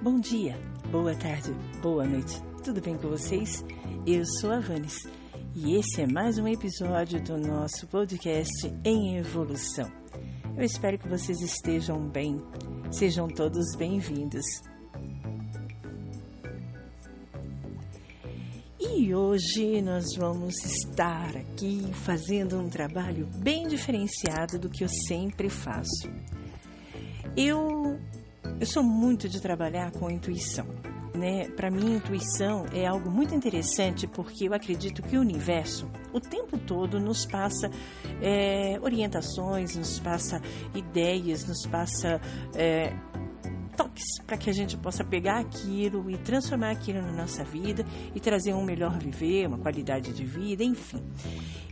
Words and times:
Bom 0.00 0.20
dia, 0.20 0.56
boa 0.92 1.12
tarde, 1.12 1.52
boa 1.82 2.06
noite. 2.06 2.40
Tudo 2.62 2.80
bem 2.80 2.96
com 2.96 3.08
vocês? 3.08 3.64
Eu 4.06 4.24
sou 4.24 4.52
a 4.52 4.60
Vanes 4.60 4.94
e 5.56 5.74
esse 5.74 6.02
é 6.02 6.06
mais 6.06 6.38
um 6.38 6.46
episódio 6.46 7.20
do 7.20 7.36
nosso 7.36 7.84
podcast 7.88 8.72
em 8.84 9.16
evolução. 9.16 9.90
Eu 10.56 10.62
espero 10.62 10.98
que 10.98 11.08
vocês 11.08 11.40
estejam 11.40 12.08
bem. 12.08 12.40
Sejam 12.92 13.26
todos 13.26 13.74
bem-vindos. 13.76 14.44
E 18.78 19.12
hoje 19.12 19.82
nós 19.82 20.14
vamos 20.16 20.54
estar 20.64 21.36
aqui 21.36 21.90
fazendo 21.92 22.56
um 22.56 22.68
trabalho 22.68 23.26
bem 23.42 23.66
diferenciado 23.66 24.60
do 24.60 24.70
que 24.70 24.84
eu 24.84 24.88
sempre 25.08 25.50
faço. 25.50 26.08
Eu 27.36 27.77
eu 28.60 28.66
sou 28.66 28.82
muito 28.82 29.28
de 29.28 29.40
trabalhar 29.40 29.90
com 29.92 30.10
intuição. 30.10 30.66
Né? 31.14 31.48
Para 31.48 31.70
mim, 31.70 31.96
intuição 31.96 32.66
é 32.72 32.86
algo 32.86 33.10
muito 33.10 33.34
interessante 33.34 34.06
porque 34.06 34.48
eu 34.48 34.54
acredito 34.54 35.02
que 35.02 35.16
o 35.16 35.20
universo, 35.20 35.90
o 36.12 36.20
tempo 36.20 36.56
todo, 36.56 37.00
nos 37.00 37.26
passa 37.26 37.70
é, 38.22 38.78
orientações, 38.80 39.74
nos 39.74 39.98
passa 39.98 40.40
ideias, 40.74 41.44
nos 41.44 41.66
passa 41.66 42.20
é, 42.54 42.92
toques 43.78 44.20
para 44.26 44.36
que 44.36 44.50
a 44.50 44.52
gente 44.52 44.76
possa 44.76 45.04
pegar 45.04 45.38
aquilo 45.38 46.10
e 46.10 46.18
transformar 46.18 46.72
aquilo 46.72 47.00
na 47.00 47.12
nossa 47.12 47.44
vida 47.44 47.84
e 48.12 48.18
trazer 48.18 48.52
um 48.52 48.64
melhor 48.64 48.98
viver, 48.98 49.46
uma 49.46 49.58
qualidade 49.58 50.12
de 50.12 50.24
vida, 50.24 50.64
enfim. 50.64 51.00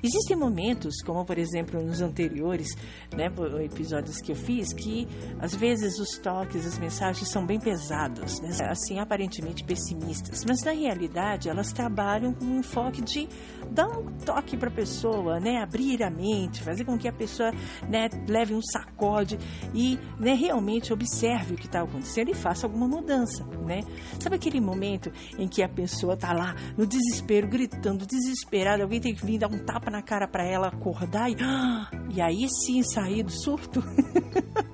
Existem 0.01 0.37
momentos, 0.37 1.03
como 1.03 1.25
por 1.25 1.37
exemplo 1.37 1.83
nos 1.83 2.01
anteriores 2.01 2.69
né, 3.13 3.27
episódios 3.65 4.21
que 4.21 4.31
eu 4.31 4.37
fiz, 4.37 4.73
que 4.73 5.09
às 5.41 5.53
vezes 5.57 5.99
os 5.99 6.17
toques, 6.19 6.65
as 6.65 6.79
mensagens 6.79 7.29
são 7.29 7.45
bem 7.45 7.59
pesados, 7.59 8.41
né, 8.41 8.51
assim 8.71 9.01
aparentemente 9.01 9.65
pessimistas, 9.65 10.45
mas 10.45 10.63
na 10.63 10.71
realidade 10.71 11.49
elas 11.49 11.73
trabalham 11.73 12.33
com 12.33 12.45
um 12.45 12.61
enfoque 12.61 13.03
de 13.03 13.29
dar 13.69 13.89
um 13.89 14.13
toque 14.25 14.57
para 14.57 14.69
a 14.69 14.73
pessoa, 14.73 15.41
né, 15.41 15.61
abrir 15.61 16.05
a 16.05 16.11
mente, 16.11 16.63
fazer 16.63 16.85
com 16.85 16.97
que 16.97 17.09
a 17.09 17.13
pessoa 17.13 17.51
né, 17.89 18.09
leve 18.29 18.55
um 18.55 18.63
sacode 18.63 19.37
e 19.75 19.99
né, 20.21 20.35
realmente 20.35 20.93
observe 20.93 21.55
o 21.55 21.57
que 21.57 21.67
está 21.67 21.81
acontecendo 21.81 21.96
e 22.31 22.35
faça 22.35 22.67
alguma 22.67 22.89
mudança, 22.89 23.45
né? 23.65 23.83
Sabe 24.21 24.37
aquele 24.37 24.61
momento 24.61 25.13
em 25.39 25.49
que 25.49 25.63
a 25.63 25.69
pessoa 25.69 26.15
está 26.15 26.33
lá 26.33 26.55
no 26.77 26.87
desespero, 26.87 27.49
gritando, 27.49 28.07
desesperada, 28.07 28.83
alguém 28.83 29.01
tem 29.01 29.15
que 29.15 29.25
vir 29.25 29.39
dar 29.39 29.49
um 29.49 29.59
tapa 29.59 29.91
na 29.91 30.03
cara 30.03 30.27
para 30.27 30.45
ela 30.45 30.69
acordar 30.69 31.31
e, 31.31 31.37
e 32.15 32.21
aí 32.21 32.47
sim 32.49 32.83
sair 32.83 33.23
do 33.23 33.33
surto? 33.33 33.83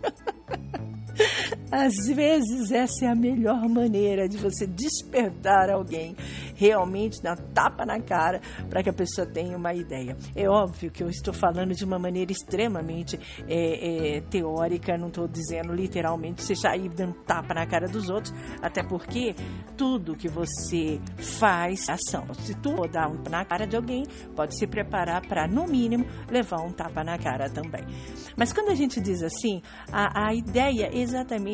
Às 1.72 1.94
vezes 2.14 2.70
essa 2.70 3.06
é 3.06 3.08
a 3.08 3.14
melhor 3.14 3.66
maneira 3.66 4.28
de 4.28 4.36
você 4.36 4.66
despertar 4.66 5.70
alguém, 5.70 6.14
realmente 6.54 7.22
dar 7.22 7.38
tapa 7.54 7.86
na 7.86 7.98
cara 7.98 8.42
para 8.68 8.82
que 8.82 8.90
a 8.90 8.92
pessoa 8.92 9.26
tenha 9.26 9.56
uma 9.56 9.72
ideia. 9.72 10.14
É 10.36 10.46
óbvio 10.46 10.90
que 10.90 11.02
eu 11.02 11.08
estou 11.08 11.32
falando 11.32 11.74
de 11.74 11.82
uma 11.82 11.98
maneira 11.98 12.30
extremamente 12.30 13.18
é, 13.48 14.16
é, 14.16 14.20
teórica, 14.20 14.98
não 14.98 15.08
estou 15.08 15.26
dizendo 15.26 15.72
literalmente 15.72 16.42
você 16.42 16.54
sair 16.54 16.90
dando 16.90 17.14
tapa 17.24 17.54
na 17.54 17.66
cara 17.66 17.88
dos 17.88 18.10
outros, 18.10 18.34
até 18.60 18.82
porque 18.82 19.34
tudo 19.74 20.14
que 20.14 20.28
você 20.28 21.00
faz 21.16 21.88
ação. 21.88 22.26
Se 22.34 22.54
tu 22.54 22.86
dar 22.86 23.08
um 23.08 23.22
na 23.30 23.46
cara 23.46 23.66
de 23.66 23.76
alguém, 23.76 24.04
pode 24.36 24.58
se 24.58 24.66
preparar 24.66 25.26
para, 25.26 25.48
no 25.48 25.66
mínimo, 25.66 26.04
levar 26.30 26.60
um 26.60 26.70
tapa 26.70 27.02
na 27.02 27.16
cara 27.16 27.48
também. 27.48 27.82
Mas 28.36 28.52
quando 28.52 28.68
a 28.68 28.74
gente 28.74 29.00
diz 29.00 29.22
assim, 29.22 29.62
a, 29.90 30.28
a 30.28 30.34
ideia 30.34 30.90
é 30.92 30.98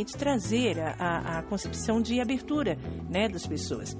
exatamente 0.08 0.16
trazer 0.16 0.78
a, 0.80 1.38
a 1.38 1.42
concepção 1.42 2.00
de 2.00 2.20
abertura 2.20 2.78
né, 3.10 3.28
das 3.28 3.46
pessoas. 3.46 3.96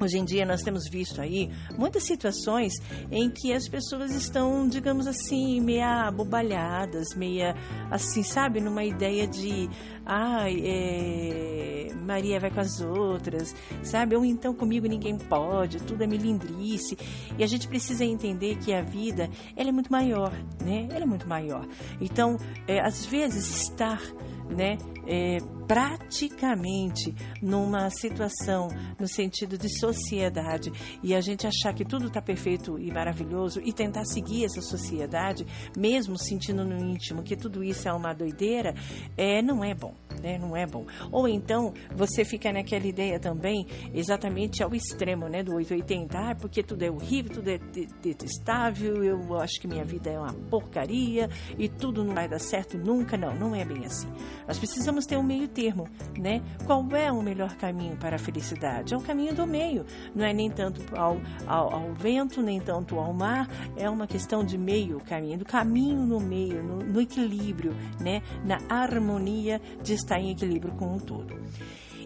Hoje 0.00 0.18
em 0.18 0.24
dia 0.24 0.44
nós 0.44 0.62
temos 0.62 0.88
visto 0.88 1.20
aí 1.20 1.50
muitas 1.78 2.02
situações 2.02 2.72
em 3.12 3.30
que 3.30 3.52
as 3.52 3.68
pessoas 3.68 4.10
estão, 4.10 4.68
digamos 4.68 5.06
assim, 5.06 5.60
meia 5.60 6.08
abobalhadas, 6.08 7.14
meia 7.14 7.54
assim, 7.92 8.24
sabe, 8.24 8.60
numa 8.60 8.82
ideia 8.82 9.26
de 9.26 9.70
ai, 10.04 10.60
é, 10.64 11.88
Maria 12.04 12.40
vai 12.40 12.50
com 12.50 12.60
as 12.60 12.80
outras, 12.80 13.54
sabe? 13.84 14.16
Ou 14.16 14.24
então 14.24 14.52
comigo 14.52 14.88
ninguém 14.88 15.16
pode, 15.16 15.80
tudo 15.84 16.02
é 16.02 16.08
melindrice. 16.08 16.98
E 17.38 17.44
a 17.44 17.46
gente 17.46 17.68
precisa 17.68 18.04
entender 18.04 18.56
que 18.56 18.74
a 18.74 18.82
vida, 18.82 19.30
ela 19.56 19.68
é 19.68 19.72
muito 19.72 19.92
maior, 19.92 20.32
né? 20.60 20.88
Ela 20.90 21.04
é 21.04 21.06
muito 21.06 21.28
maior. 21.28 21.66
Então, 22.00 22.36
é, 22.66 22.80
às 22.80 23.06
vezes 23.06 23.62
estar 23.62 24.02
né, 24.48 24.76
é, 25.06 25.38
praticamente 25.66 27.14
numa 27.42 27.90
situação 27.90 28.68
no 28.98 29.08
sentido 29.08 29.56
de 29.56 29.68
sociedade 29.78 30.72
e 31.02 31.14
a 31.14 31.20
gente 31.20 31.46
achar 31.46 31.74
que 31.74 31.84
tudo 31.84 32.06
está 32.06 32.20
perfeito 32.20 32.78
e 32.78 32.90
maravilhoso 32.92 33.60
e 33.64 33.72
tentar 33.72 34.04
seguir 34.04 34.44
essa 34.44 34.60
sociedade, 34.60 35.46
mesmo 35.76 36.18
sentindo 36.18 36.64
no 36.64 36.78
íntimo 36.78 37.22
que 37.22 37.36
tudo 37.36 37.62
isso 37.62 37.88
é 37.88 37.92
uma 37.92 38.12
doideira, 38.12 38.74
é, 39.16 39.42
não 39.42 39.64
é 39.64 39.74
bom. 39.74 39.94
Né? 40.22 40.38
Não 40.38 40.56
é 40.56 40.66
bom. 40.66 40.86
Ou 41.10 41.28
então 41.28 41.72
você 41.94 42.24
fica 42.24 42.52
naquela 42.52 42.86
ideia 42.86 43.18
também, 43.18 43.66
exatamente 43.92 44.62
ao 44.62 44.74
extremo, 44.74 45.28
né? 45.28 45.42
Do 45.42 45.54
880, 45.54 46.18
ah, 46.18 46.34
porque 46.34 46.62
tudo 46.62 46.82
é 46.82 46.90
horrível, 46.90 47.32
tudo 47.34 47.48
é 47.48 47.58
detestável, 48.02 49.04
eu 49.04 49.38
acho 49.38 49.60
que 49.60 49.68
minha 49.68 49.84
vida 49.84 50.10
é 50.10 50.18
uma 50.18 50.32
porcaria 50.50 51.28
e 51.58 51.68
tudo 51.68 52.04
não 52.04 52.14
vai 52.14 52.28
dar 52.28 52.38
certo 52.38 52.78
nunca. 52.78 53.16
Não, 53.16 53.34
não 53.34 53.54
é 53.54 53.64
bem 53.64 53.84
assim. 53.84 54.08
Nós 54.46 54.58
precisamos 54.58 55.06
ter 55.06 55.16
um 55.16 55.22
meio 55.22 55.48
termo, 55.48 55.88
né? 56.18 56.42
Qual 56.66 56.84
é 56.92 57.10
o 57.10 57.22
melhor 57.22 57.54
caminho 57.56 57.96
para 57.96 58.16
a 58.16 58.18
felicidade? 58.18 58.94
É 58.94 58.96
o 58.96 59.00
caminho 59.00 59.34
do 59.34 59.46
meio, 59.46 59.84
não 60.14 60.24
é 60.24 60.32
nem 60.32 60.50
tanto 60.50 60.82
ao, 60.96 61.18
ao, 61.46 61.74
ao 61.74 61.94
vento, 61.94 62.42
nem 62.42 62.60
tanto 62.60 62.98
ao 62.98 63.12
mar, 63.12 63.48
é 63.76 63.88
uma 63.88 64.06
questão 64.06 64.44
de 64.44 64.58
meio 64.58 65.00
caminho, 65.00 65.38
do 65.38 65.44
caminho 65.44 66.00
no 66.00 66.20
meio, 66.20 66.62
no, 66.62 66.78
no 66.78 67.00
equilíbrio, 67.00 67.74
né? 68.00 68.22
Na 68.44 68.58
harmonia 68.68 69.60
de 69.82 69.94
estar 69.94 70.13
em 70.18 70.30
equilíbrio 70.30 70.74
com 70.74 70.96
o 70.96 71.00
todo. 71.00 71.34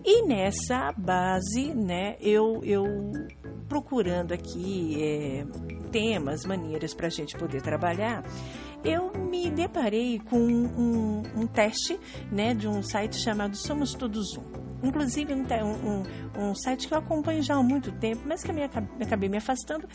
E 0.05 0.23
nessa 0.27 0.93
base, 0.97 1.75
né, 1.75 2.17
eu, 2.21 2.61
eu 2.65 2.85
procurando 3.69 4.33
aqui 4.33 4.97
é, 5.03 5.47
temas, 5.91 6.45
maneiras 6.45 6.95
para 6.95 7.09
a 7.09 7.11
gente 7.11 7.37
poder 7.37 7.61
trabalhar, 7.61 8.25
eu 8.85 9.13
me 9.13 9.51
deparei 9.51 10.19
com 10.21 10.39
um, 10.39 11.23
um, 11.37 11.47
teste 11.47 11.99
né, 12.31 12.55
de 12.55 12.69
um 12.69 12.83
site 12.83 13.17
chamado 13.17 13.57
Somos 13.57 13.93
Todos 13.95 14.37
Um. 14.37 14.69
Inclusive 14.83 15.35
um, 15.35 15.43
um, 15.43 16.51
um, 16.51 16.55
site 16.55 16.87
que 16.87 16.95
eu 16.95 16.99
acompanho 16.99 17.43
já 17.43 17.57
há 17.57 17.63
muito 17.63 17.91
tempo, 17.91 18.23
mas 18.25 18.45
que 18.45 18.51
eu 18.51 18.55
me, 18.55 18.63
acabei 18.63 19.29
me 19.29 19.37
afastando. 19.37 19.89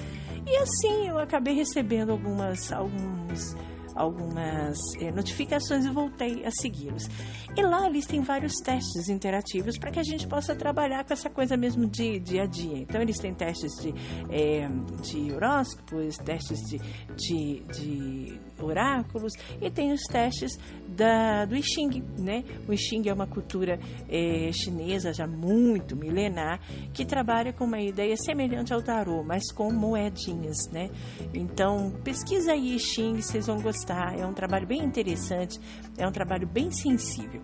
E 0.45 0.57
assim 0.57 1.07
eu 1.07 1.17
acabei 1.17 1.55
recebendo 1.55 2.11
algumas, 2.11 2.71
alguns 2.73 3.55
algumas 3.95 4.77
é, 4.99 5.11
notificações 5.11 5.85
e 5.85 5.89
voltei 5.89 6.45
a 6.45 6.51
segui-los. 6.51 7.07
E 7.55 7.61
lá 7.61 7.87
eles 7.87 8.05
têm 8.05 8.21
vários 8.21 8.55
testes 8.55 9.09
interativos 9.09 9.77
para 9.77 9.91
que 9.91 9.99
a 9.99 10.03
gente 10.03 10.27
possa 10.27 10.55
trabalhar 10.55 11.03
com 11.03 11.13
essa 11.13 11.29
coisa 11.29 11.55
mesmo 11.55 11.87
de 11.87 12.19
dia 12.19 12.43
a 12.43 12.45
dia. 12.45 12.79
Então 12.79 13.01
eles 13.01 13.17
têm 13.19 13.33
testes 13.33 13.71
de, 13.81 13.93
é, 14.31 14.67
de 15.01 15.31
horóscopos, 15.31 16.17
testes 16.17 16.59
de, 16.61 16.79
de, 17.15 17.63
de 17.73 18.39
oráculos 18.59 19.33
e 19.61 19.69
tem 19.69 19.91
os 19.91 20.01
testes 20.03 20.57
da, 20.87 21.45
do 21.45 21.55
I 21.55 21.61
Ching, 21.61 22.03
né? 22.17 22.43
O 22.67 22.73
I 22.73 22.77
Ching 22.77 23.07
é 23.07 23.13
uma 23.13 23.27
cultura 23.27 23.79
é, 24.09 24.51
chinesa 24.51 25.13
já 25.13 25.27
muito 25.27 25.95
milenar 25.95 26.59
que 26.93 27.05
trabalha 27.05 27.53
com 27.53 27.65
uma 27.65 27.79
ideia 27.79 28.15
semelhante 28.17 28.73
ao 28.73 28.81
tarô, 28.81 29.23
mas 29.23 29.51
com 29.51 29.71
moedinhas, 29.71 30.69
né? 30.71 30.89
Então 31.33 31.91
pesquisa 32.03 32.53
aí 32.53 32.75
I 32.75 32.79
Ching, 32.79 33.21
vocês 33.21 33.45
vão 33.47 33.61
gostar. 33.61 33.82
É 34.17 34.25
um 34.25 34.33
trabalho 34.33 34.65
bem 34.65 34.83
interessante, 34.83 35.59
é 35.97 36.07
um 36.07 36.11
trabalho 36.11 36.47
bem 36.47 36.71
sensível. 36.71 37.41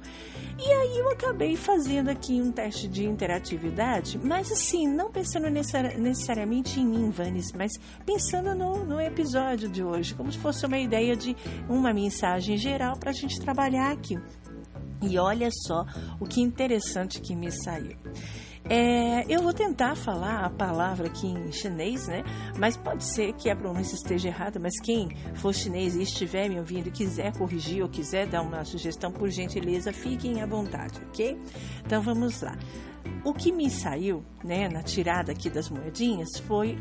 E 0.57 0.71
aí 0.71 0.97
eu 0.97 1.09
acabei 1.09 1.55
fazendo 1.55 2.09
aqui 2.09 2.41
um 2.41 2.51
teste 2.51 2.87
de 2.87 3.05
interatividade, 3.05 4.17
mas 4.17 4.51
assim, 4.51 4.87
não 4.87 5.11
pensando 5.11 5.49
necessariamente 5.49 6.79
em 6.79 6.85
mim, 6.85 7.09
Vanes, 7.09 7.51
mas 7.51 7.71
pensando 8.05 8.55
no, 8.55 8.85
no 8.85 9.01
episódio 9.01 9.69
de 9.69 9.83
hoje, 9.83 10.13
como 10.13 10.31
se 10.31 10.37
fosse 10.37 10.65
uma 10.65 10.77
ideia 10.77 11.15
de 11.15 11.35
uma 11.67 11.93
mensagem 11.93 12.57
geral 12.57 12.97
para 12.97 13.11
a 13.11 13.13
gente 13.13 13.39
trabalhar 13.39 13.91
aqui. 13.91 14.17
E 15.01 15.17
olha 15.17 15.49
só 15.51 15.85
o 16.19 16.25
que 16.25 16.41
interessante 16.41 17.21
que 17.21 17.35
me 17.35 17.51
saiu. 17.51 17.97
É, 18.69 19.25
eu 19.27 19.41
vou 19.41 19.51
tentar 19.51 19.95
falar 19.95 20.45
a 20.45 20.49
palavra 20.49 21.07
aqui 21.07 21.25
em 21.25 21.51
chinês, 21.51 22.07
né? 22.07 22.23
Mas 22.55 22.77
pode 22.77 23.03
ser 23.03 23.33
que 23.33 23.49
a 23.49 23.55
pronúncia 23.55 23.95
esteja 23.95 24.27
errada. 24.27 24.59
Mas 24.59 24.79
quem 24.79 25.09
for 25.33 25.55
chinês 25.55 25.95
e 25.95 26.03
estiver 26.03 26.47
me 26.47 26.59
ouvindo 26.59 26.91
quiser 26.91 27.35
corrigir 27.35 27.81
ou 27.81 27.89
quiser 27.89 28.27
dar 28.27 28.43
uma 28.43 28.63
sugestão, 28.63 29.11
por 29.11 29.27
gentileza, 29.29 29.91
fiquem 29.91 30.43
à 30.43 30.45
vontade, 30.45 31.01
ok? 31.07 31.35
Então 31.83 31.99
vamos 32.03 32.41
lá. 32.43 32.55
O 33.25 33.33
que 33.33 33.51
me 33.51 33.71
saiu, 33.71 34.23
né, 34.43 34.69
na 34.69 34.83
tirada 34.83 35.31
aqui 35.31 35.49
das 35.49 35.67
moedinhas 35.69 36.37
foi 36.45 36.77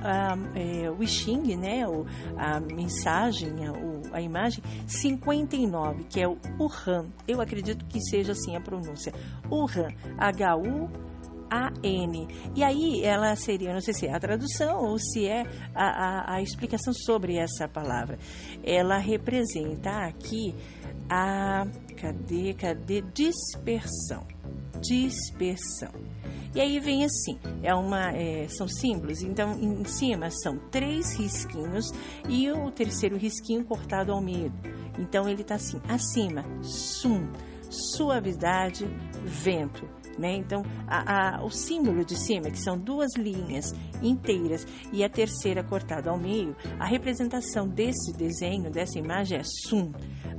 é, 0.55 0.91
o 0.91 1.07
Xing, 1.07 1.57
né, 1.57 1.89
o, 1.89 2.05
a 2.37 2.61
mensagem, 2.61 3.67
a, 3.67 3.73
o, 3.73 4.03
a 4.13 4.21
imagem 4.21 4.63
59, 4.87 6.05
que 6.05 6.21
é 6.21 6.29
o 6.29 6.37
Wuhan. 6.59 7.07
Eu 7.27 7.41
acredito 7.41 7.87
que 7.87 7.99
seja 8.01 8.33
assim 8.33 8.55
a 8.57 8.61
pronúncia. 8.61 9.13
Wuhan, 9.51 9.89
H-U 10.19 11.08
a-N. 11.51 12.29
E 12.55 12.63
aí 12.63 13.03
ela 13.03 13.35
seria, 13.37 13.73
não 13.73 13.81
sei 13.81 13.95
se 13.95 14.07
é 14.07 14.15
a 14.15 14.21
tradução 14.21 14.85
ou 14.85 14.99
se 14.99 15.27
é 15.27 15.45
a, 15.75 15.85
a, 15.85 16.35
a 16.35 16.43
explicação 16.43 16.93
sobre 16.93 17.37
essa 17.37 17.69
palavra. 17.69 18.19
Ela 18.65 18.99
representa 18.99 19.91
aqui 20.07 20.55
a 21.09 21.67
cadê, 21.97 22.55
cadê 22.55 23.03
dispersão. 23.15 24.27
Dispersão. 24.81 25.91
E 26.55 26.61
aí 26.61 26.81
vem 26.81 27.05
assim, 27.05 27.39
é 27.63 27.75
uma, 27.75 28.11
é, 28.13 28.49
são 28.49 28.67
símbolos. 28.67 29.23
Então, 29.23 29.53
em 29.61 29.85
cima 29.85 30.31
são 30.31 30.59
três 30.71 31.15
risquinhos 31.15 31.91
e 32.29 32.51
o 32.51 32.71
terceiro 32.71 33.17
risquinho 33.17 33.65
cortado 33.65 34.13
ao 34.13 34.21
meio. 34.21 34.53
Então, 34.99 35.29
ele 35.29 35.43
está 35.43 35.57
assim, 35.57 35.81
acima, 35.89 36.45
sum, 36.63 37.29
suavidade, 37.71 38.87
vento. 39.25 39.87
Né? 40.19 40.37
Então, 40.37 40.63
a, 40.87 41.37
a, 41.37 41.45
o 41.45 41.51
símbolo 41.51 42.05
de 42.05 42.17
cima, 42.17 42.51
que 42.51 42.59
são 42.59 42.77
duas 42.77 43.15
linhas 43.17 43.73
inteiras 44.03 44.67
e 44.93 45.05
a 45.05 45.09
terceira 45.09 45.63
cortada 45.63 46.11
ao 46.11 46.19
meio, 46.19 46.57
a 46.79 46.87
representação 46.87 47.69
desse 47.69 48.13
desenho, 48.13 48.71
dessa 48.71 48.99
imagem 48.99 49.39
é 49.39 49.43
sum, 49.45 49.93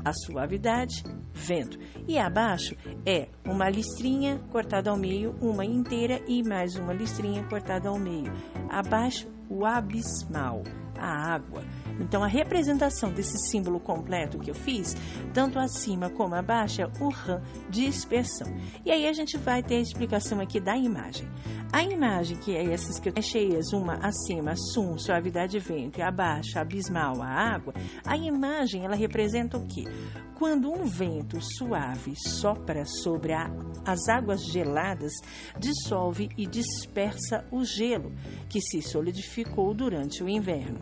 a 0.04 0.12
suavidade, 0.14 1.04
vento. 1.34 1.80
E 2.08 2.18
abaixo 2.18 2.76
é 3.06 3.30
uma 3.46 3.70
listrinha 3.70 4.40
cortada 4.52 4.90
ao 4.90 4.98
meio, 4.98 5.36
uma 5.42 5.64
inteira 5.64 6.22
e 6.28 6.44
mais 6.44 6.76
uma 6.76 6.94
listrinha 6.94 7.44
cortada 7.46 7.90
ao 7.90 7.98
meio. 7.98 8.32
Abaixo, 8.70 9.28
o 9.50 9.66
abismal, 9.66 10.64
a 11.00 11.34
água. 11.34 11.64
Então, 12.00 12.24
a 12.24 12.28
representação 12.28 13.12
desse 13.12 13.38
símbolo 13.50 13.80
completo 13.80 14.40
que 14.40 14.52
eu 14.52 14.56
fiz, 14.56 14.96
tanto 15.34 15.60
acima 15.60 16.10
como 16.10 16.36
abaixo, 16.36 16.82
é 16.82 16.86
o 17.00 17.10
RAM, 17.10 17.42
dispersão. 17.70 18.48
E 18.86 18.92
aí 18.92 19.08
a 19.08 19.14
gente 19.14 19.38
vai 19.38 19.62
ter 19.62 19.76
a 19.76 19.82
explicação 19.82 20.40
aqui 20.40 20.60
da 20.60 20.78
imagem. 20.78 21.28
A 21.72 21.84
imagem, 21.84 22.38
que 22.38 22.56
é 22.56 22.74
essas 22.74 23.00
que 23.00 23.10
eu 23.10 23.22
cheias, 23.22 23.74
uma 23.74 23.94
acima, 23.96 24.56
sum, 24.56 24.98
suavidade 24.98 25.60
vento, 25.60 26.00
e 26.00 26.02
abaixo, 26.02 26.58
abismal, 26.58 27.22
a 27.22 27.28
água, 27.28 27.74
a 28.06 28.18
imagem, 28.18 28.86
ela 28.86 28.96
representa 28.96 29.58
o 29.58 29.68
quê? 29.68 29.84
Quando 30.36 30.72
um 30.72 30.86
vento 30.86 31.38
suave 31.42 32.14
sopra 32.16 32.86
sobre 32.86 33.34
a, 33.34 33.52
as 33.86 34.08
águas 34.08 34.42
geladas, 34.46 35.12
dissolve 35.60 36.30
e 36.38 36.48
dispersa 36.48 37.46
o 37.52 37.64
gelo 37.64 38.14
que 38.50 38.62
se 38.62 38.82
solidificou 38.82 39.74
durante 39.74 40.24
o 40.24 40.30
inverno. 40.30 40.80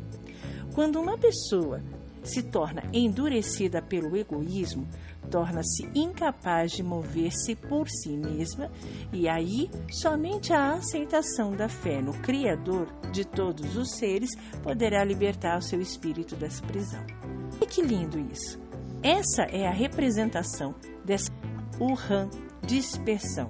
Quando 0.73 0.99
uma 0.99 1.17
pessoa 1.17 1.81
se 2.23 2.43
torna 2.43 2.83
endurecida 2.93 3.81
pelo 3.81 4.15
egoísmo, 4.15 4.87
torna-se 5.31 5.89
incapaz 5.95 6.71
de 6.71 6.83
mover-se 6.83 7.55
por 7.55 7.89
si 7.89 8.15
mesma, 8.15 8.71
e 9.11 9.27
aí 9.27 9.69
somente 9.91 10.53
a 10.53 10.73
aceitação 10.73 11.55
da 11.55 11.67
fé 11.67 12.01
no 12.01 12.13
Criador 12.21 12.87
de 13.11 13.25
todos 13.25 13.75
os 13.75 13.97
seres 13.97 14.29
poderá 14.63 15.03
libertar 15.03 15.57
o 15.57 15.61
seu 15.61 15.81
espírito 15.81 16.35
dessa 16.35 16.63
prisão. 16.63 17.03
E 17.61 17.65
que 17.65 17.81
lindo 17.81 18.19
isso! 18.31 18.59
Essa 19.01 19.43
é 19.43 19.67
a 19.67 19.71
representação 19.71 20.75
dessa 21.05 21.31
Urhan 21.79 22.29
dispersão 22.65 23.49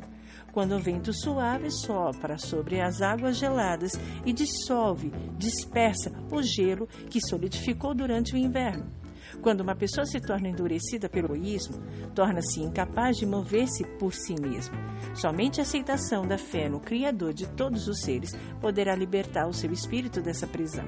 quando 0.57 0.75
o 0.75 0.79
vento 0.79 1.13
suave 1.13 1.69
sopra 1.69 2.35
sobre 2.39 2.81
as 2.81 2.99
águas 2.99 3.37
geladas 3.37 3.91
e 4.25 4.33
dissolve, 4.33 5.11
dispersa 5.37 6.11
o 6.31 6.41
gelo 6.41 6.87
que 7.11 7.21
solidificou 7.21 7.93
durante 7.93 8.33
o 8.33 8.37
inverno. 8.37 8.91
Quando 9.39 9.61
uma 9.61 9.75
pessoa 9.75 10.03
se 10.07 10.19
torna 10.19 10.49
endurecida 10.49 11.07
pelo 11.07 11.35
egoísmo, 11.35 11.77
torna-se 12.15 12.59
incapaz 12.59 13.17
de 13.17 13.25
mover-se 13.27 13.83
por 13.99 14.11
si 14.15 14.33
mesma. 14.41 14.75
Somente 15.13 15.59
a 15.59 15.63
aceitação 15.63 16.25
da 16.25 16.39
fé 16.39 16.67
no 16.67 16.79
Criador 16.79 17.35
de 17.35 17.47
todos 17.49 17.87
os 17.87 18.01
seres 18.01 18.35
poderá 18.59 18.95
libertar 18.95 19.47
o 19.47 19.53
seu 19.53 19.71
espírito 19.71 20.23
dessa 20.23 20.47
prisão. 20.47 20.85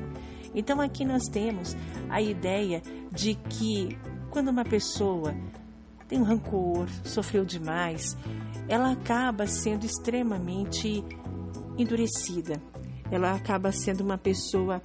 Então 0.56 0.82
aqui 0.82 1.06
nós 1.06 1.26
temos 1.32 1.78
a 2.10 2.20
ideia 2.20 2.82
de 3.12 3.36
que 3.36 3.96
quando 4.32 4.50
uma 4.50 4.66
pessoa 4.66 5.36
tem 6.10 6.20
um 6.20 6.24
rancor, 6.24 6.90
sofreu 7.04 7.46
demais, 7.46 8.18
ela 8.68 8.92
acaba 8.92 9.46
sendo 9.46 9.86
extremamente 9.86 11.04
endurecida. 11.78 12.60
Ela 13.12 13.36
acaba 13.36 13.72
sendo 13.72 14.02
uma 14.02 14.18
pessoa, 14.18 14.82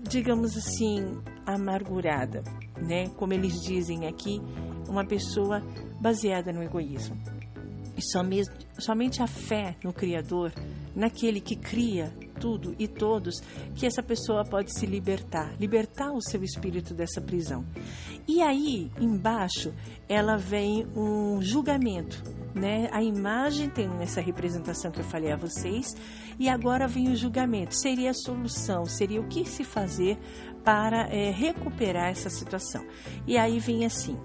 digamos 0.00 0.56
assim, 0.56 1.20
amargurada, 1.46 2.42
né? 2.80 3.08
Como 3.10 3.34
eles 3.34 3.60
dizem 3.60 4.06
aqui, 4.06 4.40
uma 4.88 5.04
pessoa 5.04 5.62
baseada 6.00 6.52
no 6.52 6.62
egoísmo. 6.62 7.16
E 7.96 8.02
somente, 8.02 8.50
somente 8.78 9.22
a 9.22 9.26
fé 9.26 9.76
no 9.84 9.92
Criador, 9.92 10.52
naquele 10.96 11.40
que 11.40 11.54
cria 11.54 12.10
tudo 12.40 12.74
e 12.78 12.88
todos, 12.88 13.40
que 13.76 13.86
essa 13.86 14.02
pessoa 14.02 14.44
pode 14.44 14.76
se 14.76 14.86
libertar, 14.86 15.54
libertar 15.60 16.10
o 16.12 16.22
seu 16.22 16.42
espírito 16.42 16.94
dessa 16.94 17.20
prisão. 17.20 17.64
E 18.26 18.40
aí, 18.42 18.90
embaixo, 18.98 19.72
ela 20.08 20.36
vem 20.36 20.86
um 20.96 21.40
julgamento, 21.42 22.22
né? 22.54 22.88
A 22.92 23.02
imagem 23.02 23.68
tem 23.68 23.88
essa 24.00 24.20
representação 24.20 24.90
que 24.90 25.00
eu 25.00 25.04
falei 25.04 25.30
a 25.30 25.36
vocês, 25.36 25.94
e 26.38 26.48
agora 26.48 26.88
vem 26.88 27.12
o 27.12 27.16
julgamento. 27.16 27.76
Seria 27.76 28.10
a 28.10 28.14
solução, 28.14 28.86
seria 28.86 29.20
o 29.20 29.28
que 29.28 29.44
se 29.44 29.62
fazer 29.62 30.18
para 30.64 31.06
é, 31.08 31.30
recuperar 31.30 32.08
essa 32.08 32.30
situação. 32.30 32.84
E 33.26 33.36
aí 33.36 33.58
vem 33.58 33.84
assim: 33.84 34.18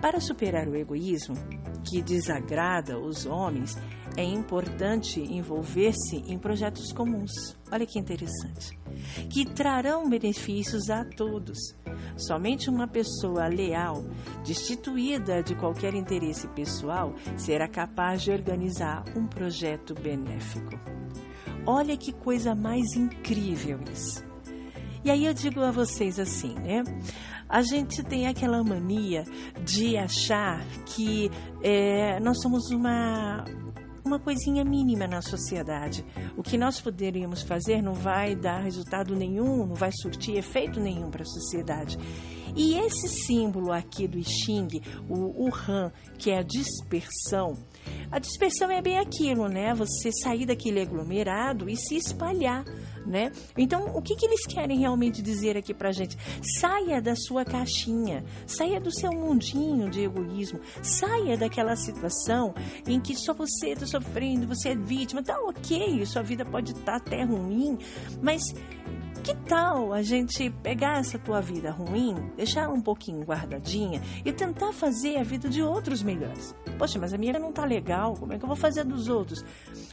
para 0.00 0.20
superar 0.20 0.66
o 0.68 0.76
egoísmo 0.76 1.36
que 1.84 2.02
desagrada 2.02 2.98
os 2.98 3.26
homens, 3.26 3.76
é 4.16 4.24
importante 4.24 5.20
envolver-se 5.20 6.16
em 6.26 6.38
projetos 6.38 6.92
comuns. 6.92 7.59
Olha 7.72 7.86
que 7.86 7.98
interessante. 7.98 8.78
Que 9.28 9.44
trarão 9.44 10.08
benefícios 10.08 10.90
a 10.90 11.04
todos. 11.04 11.58
Somente 12.16 12.68
uma 12.68 12.88
pessoa 12.88 13.46
leal, 13.46 14.04
destituída 14.44 15.42
de 15.42 15.54
qualquer 15.54 15.94
interesse 15.94 16.48
pessoal, 16.48 17.14
será 17.36 17.68
capaz 17.68 18.22
de 18.22 18.30
organizar 18.30 19.04
um 19.16 19.26
projeto 19.26 19.94
benéfico. 19.94 20.78
Olha 21.64 21.96
que 21.96 22.12
coisa 22.12 22.54
mais 22.54 22.94
incrível 22.96 23.78
isso. 23.92 24.24
E 25.04 25.10
aí 25.10 25.24
eu 25.24 25.32
digo 25.32 25.60
a 25.60 25.70
vocês 25.70 26.18
assim, 26.18 26.54
né? 26.54 26.82
A 27.48 27.62
gente 27.62 28.02
tem 28.02 28.26
aquela 28.26 28.62
mania 28.62 29.24
de 29.64 29.96
achar 29.96 30.62
que 30.84 31.30
é, 31.62 32.20
nós 32.20 32.40
somos 32.42 32.70
uma 32.70 33.44
uma 34.10 34.18
coisinha 34.18 34.64
mínima 34.64 35.06
na 35.06 35.22
sociedade. 35.22 36.04
O 36.36 36.42
que 36.42 36.58
nós 36.58 36.80
poderíamos 36.80 37.42
fazer 37.42 37.80
não 37.80 37.94
vai 37.94 38.34
dar 38.34 38.58
resultado 38.58 39.14
nenhum, 39.14 39.64
não 39.64 39.76
vai 39.76 39.92
surtir 39.92 40.36
efeito 40.36 40.80
nenhum 40.80 41.10
para 41.10 41.22
a 41.22 41.26
sociedade. 41.26 41.96
E 42.56 42.74
esse 42.74 43.08
símbolo 43.08 43.70
aqui 43.70 44.08
do 44.08 44.20
Xing, 44.20 44.82
o 45.08 45.48
Han, 45.68 45.92
que 46.18 46.32
é 46.32 46.38
a 46.38 46.42
dispersão, 46.42 47.56
a 48.10 48.18
dispersão 48.18 48.70
é 48.70 48.82
bem 48.82 48.98
aquilo, 48.98 49.48
né? 49.48 49.74
Você 49.74 50.10
sair 50.12 50.46
daquele 50.46 50.80
aglomerado 50.80 51.68
e 51.68 51.76
se 51.76 51.96
espalhar, 51.96 52.64
né? 53.06 53.32
Então, 53.56 53.96
o 53.96 54.02
que, 54.02 54.16
que 54.16 54.26
eles 54.26 54.46
querem 54.46 54.78
realmente 54.78 55.22
dizer 55.22 55.56
aqui 55.56 55.72
pra 55.72 55.92
gente? 55.92 56.16
Saia 56.60 57.00
da 57.00 57.14
sua 57.14 57.44
caixinha, 57.44 58.24
saia 58.46 58.80
do 58.80 58.92
seu 58.92 59.12
mundinho 59.12 59.88
de 59.88 60.00
egoísmo, 60.00 60.60
saia 60.82 61.36
daquela 61.36 61.76
situação 61.76 62.54
em 62.86 63.00
que 63.00 63.14
só 63.14 63.32
você 63.32 63.70
está 63.70 63.86
sofrendo, 63.86 64.46
você 64.46 64.70
é 64.70 64.76
vítima, 64.76 65.22
tá 65.22 65.38
ok, 65.40 66.04
sua 66.06 66.22
vida 66.22 66.44
pode 66.44 66.72
estar 66.72 66.84
tá 66.84 66.96
até 66.96 67.22
ruim, 67.22 67.78
mas 68.20 68.42
que 69.20 69.34
tal 69.34 69.92
a 69.92 70.02
gente 70.02 70.50
pegar 70.62 70.98
essa 70.98 71.18
tua 71.18 71.40
vida 71.40 71.70
ruim, 71.70 72.14
deixar 72.36 72.62
ela 72.62 72.72
um 72.72 72.80
pouquinho 72.80 73.24
guardadinha 73.24 74.00
e 74.24 74.32
tentar 74.32 74.72
fazer 74.72 75.16
a 75.18 75.22
vida 75.22 75.48
de 75.48 75.62
outros 75.62 76.02
melhores? 76.02 76.54
Poxa, 76.78 76.98
mas 76.98 77.12
a 77.12 77.18
minha 77.18 77.38
não 77.38 77.52
tá 77.52 77.64
legal, 77.64 78.14
como 78.14 78.32
é 78.32 78.38
que 78.38 78.44
eu 78.44 78.48
vou 78.48 78.56
fazer 78.56 78.80
a 78.80 78.84
dos 78.84 79.08
outros? 79.08 79.44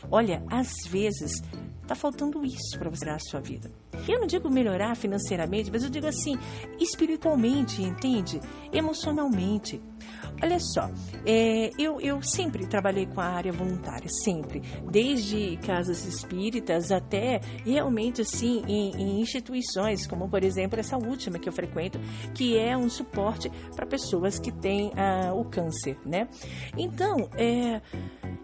Olha, 0.10 0.44
às 0.50 0.70
vezes 0.88 1.42
tá 1.86 1.96
faltando 1.96 2.44
isso 2.46 2.78
para 2.78 2.90
você 2.90 3.10
a 3.10 3.20
sua 3.20 3.40
vida. 3.40 3.72
Eu 4.08 4.20
não 4.20 4.28
digo 4.28 4.50
melhorar 4.50 4.96
financeiramente, 4.96 5.72
mas 5.72 5.84
eu 5.84 5.90
digo 5.90 6.08
assim, 6.08 6.38
espiritualmente, 6.80 7.82
entende? 7.82 8.40
Emocionalmente. 8.72 9.82
Olha 10.42 10.60
só, 10.60 10.90
é, 11.26 11.72
eu, 11.80 12.00
eu 12.00 12.22
sempre 12.22 12.68
trabalhei 12.68 13.08
com 13.08 13.20
a 13.20 13.26
área 13.26 13.52
voluntária, 13.52 14.08
sempre, 14.08 14.62
desde 14.92 15.58
casas 15.58 16.06
espíritas 16.06 16.92
até 16.92 17.42
realmente 17.66 18.22
assim 18.22 18.62
em, 18.68 18.92
em 18.96 19.20
instituições, 19.20 20.06
como 20.06 20.30
por 20.30 20.44
exemplo 20.44 20.80
essa 20.80 20.96
última 20.96 21.40
que 21.40 21.50
eu 21.50 21.54
frequento, 21.54 22.00
que 22.36 22.56
é 22.56 22.78
um 22.78 22.88
suporte 22.88 23.50
para 23.76 23.88
pessoas 23.88 24.38
que 24.38 24.52
têm 24.52 24.92
ah, 24.96 25.34
o 25.34 25.44
câncer, 25.46 25.98
né? 26.06 26.28
Então, 26.78 27.30
é, 27.36 27.82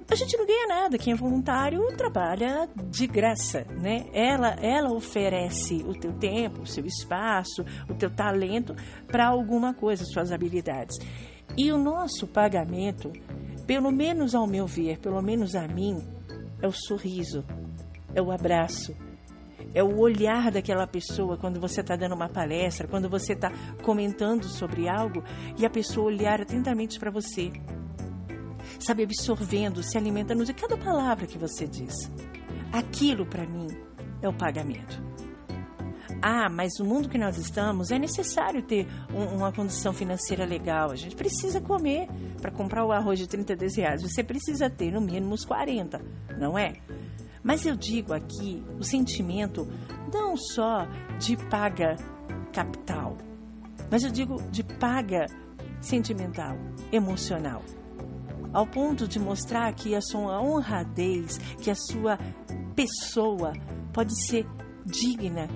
a 0.09 0.15
gente 0.15 0.37
não 0.37 0.45
ganha 0.45 0.67
nada. 0.67 0.97
Quem 0.97 1.13
é 1.13 1.15
voluntário 1.15 1.85
trabalha 1.95 2.67
de 2.89 3.07
graça, 3.07 3.65
né? 3.79 4.05
Ela, 4.13 4.55
ela 4.61 4.91
oferece 4.91 5.83
o 5.87 5.93
teu 5.93 6.13
tempo, 6.13 6.61
o 6.61 6.67
seu 6.67 6.85
espaço, 6.85 7.63
o 7.89 7.93
teu 7.93 8.09
talento 8.09 8.75
para 9.07 9.27
alguma 9.27 9.73
coisa, 9.73 10.03
suas 10.05 10.31
habilidades. 10.31 10.97
E 11.55 11.71
o 11.71 11.77
nosso 11.77 12.25
pagamento, 12.27 13.11
pelo 13.67 13.91
menos 13.91 14.33
ao 14.33 14.47
meu 14.47 14.65
ver, 14.65 14.97
pelo 14.99 15.21
menos 15.21 15.55
a 15.55 15.67
mim, 15.67 15.97
é 16.61 16.67
o 16.67 16.71
sorriso, 16.71 17.45
é 18.15 18.21
o 18.21 18.31
abraço, 18.31 18.95
é 19.73 19.83
o 19.83 19.99
olhar 19.99 20.51
daquela 20.51 20.87
pessoa 20.87 21.37
quando 21.37 21.59
você 21.59 21.81
está 21.81 21.95
dando 21.95 22.15
uma 22.15 22.27
palestra, 22.27 22.87
quando 22.87 23.07
você 23.09 23.33
está 23.33 23.51
comentando 23.83 24.45
sobre 24.45 24.89
algo 24.89 25.23
e 25.57 25.65
a 25.65 25.69
pessoa 25.69 26.07
olhar 26.07 26.41
atentamente 26.41 26.99
para 26.99 27.11
você, 27.11 27.51
sabe, 28.79 29.03
absorvendo, 29.03 29.83
se 29.83 29.97
alimentando 29.97 30.45
de 30.45 30.53
cada 30.53 30.77
palavra 30.77 31.27
que 31.27 31.37
você 31.37 31.67
diz. 31.67 32.11
Aquilo 32.71 33.25
para 33.25 33.45
mim 33.45 33.67
é 34.21 34.27
o 34.27 34.33
pagamento. 34.33 35.01
Ah, 36.25 36.47
mas 36.47 36.79
no 36.79 36.85
mundo 36.85 37.09
que 37.09 37.17
nós 37.17 37.37
estamos 37.37 37.91
é 37.91 37.99
necessário 37.99 38.63
ter 38.63 38.87
um, 39.13 39.39
uma 39.39 39.51
condição 39.51 39.91
financeira 39.91 40.45
legal. 40.45 40.89
A 40.89 40.95
gente 40.95 41.17
precisa 41.17 41.59
comer 41.59 42.07
para 42.41 42.49
comprar 42.49 42.85
o 42.85 42.93
arroz 42.93 43.19
de 43.19 43.27
32 43.27 43.75
reais. 43.75 44.01
Você 44.01 44.23
precisa 44.23 44.69
ter 44.69 44.93
no 44.93 45.01
mínimo 45.01 45.33
uns 45.33 45.43
40, 45.43 46.01
não 46.39 46.57
é? 46.57 46.75
Mas 47.43 47.65
eu 47.65 47.75
digo 47.75 48.13
aqui 48.13 48.63
o 48.79 48.85
sentimento 48.85 49.67
não 50.13 50.37
só 50.37 50.87
de 51.19 51.35
paga 51.35 51.97
capital, 52.53 53.17
mas 53.91 54.05
eu 54.05 54.09
digo 54.09 54.41
de 54.49 54.63
paga 54.63 55.25
sentimental, 55.81 56.55
emocional. 56.89 57.61
Ao 58.53 58.65
ponto 58.65 59.09
de 59.09 59.19
mostrar 59.19 59.73
que 59.73 59.93
a 59.93 59.99
sua 59.99 60.41
honradez, 60.41 61.37
que 61.61 61.69
a 61.69 61.75
sua 61.75 62.17
pessoa 62.73 63.51
pode 63.91 64.13
ser 64.25 64.47
digna 64.85 65.49